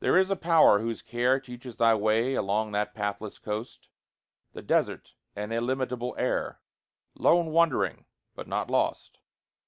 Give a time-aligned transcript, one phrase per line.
[0.00, 3.86] There is a Power whose care Teaches thy way along that pathless coast
[4.52, 6.58] The desert and illimitable air
[7.14, 8.04] Lone wandering,
[8.34, 9.20] but not lost.